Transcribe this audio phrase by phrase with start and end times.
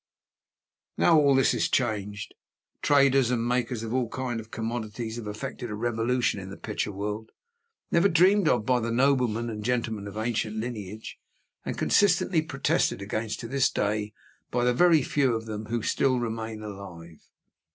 [0.97, 2.33] Now all this is changed.
[2.81, 6.91] Traders and makers of all kinds of commodities have effected a revolution in the picture
[6.91, 7.31] world,
[7.91, 11.19] never dreamed of by the noblemen and gentlemen of ancient lineage,
[11.63, 14.11] and consistently protested against to this day
[14.49, 17.29] by the very few of them who still remain alive.